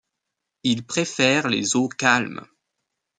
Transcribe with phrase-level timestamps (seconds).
[0.63, 2.47] Il préfère les eaux calmes.